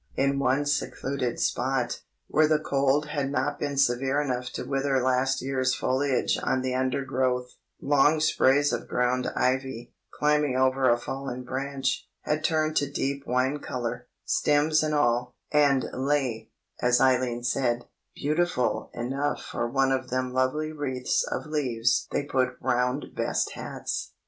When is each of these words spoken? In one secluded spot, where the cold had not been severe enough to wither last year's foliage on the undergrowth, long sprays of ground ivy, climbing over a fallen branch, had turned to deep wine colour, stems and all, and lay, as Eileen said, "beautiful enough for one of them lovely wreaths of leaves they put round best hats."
In 0.15 0.39
one 0.39 0.65
secluded 0.65 1.39
spot, 1.39 2.01
where 2.25 2.47
the 2.47 2.57
cold 2.57 3.05
had 3.09 3.29
not 3.31 3.59
been 3.59 3.77
severe 3.77 4.19
enough 4.19 4.49
to 4.53 4.63
wither 4.63 4.99
last 4.99 5.43
year's 5.43 5.75
foliage 5.75 6.39
on 6.41 6.63
the 6.63 6.73
undergrowth, 6.73 7.51
long 7.79 8.19
sprays 8.19 8.73
of 8.73 8.87
ground 8.87 9.27
ivy, 9.35 9.93
climbing 10.11 10.57
over 10.57 10.89
a 10.89 10.97
fallen 10.97 11.43
branch, 11.43 12.07
had 12.21 12.43
turned 12.43 12.75
to 12.77 12.89
deep 12.91 13.27
wine 13.27 13.59
colour, 13.59 14.07
stems 14.25 14.81
and 14.81 14.95
all, 14.95 15.35
and 15.51 15.85
lay, 15.93 16.49
as 16.81 16.99
Eileen 16.99 17.43
said, 17.43 17.85
"beautiful 18.15 18.89
enough 18.95 19.43
for 19.51 19.69
one 19.69 19.91
of 19.91 20.09
them 20.09 20.33
lovely 20.33 20.71
wreaths 20.71 21.23
of 21.31 21.45
leaves 21.45 22.07
they 22.11 22.23
put 22.23 22.57
round 22.59 23.13
best 23.15 23.51
hats." 23.51 24.13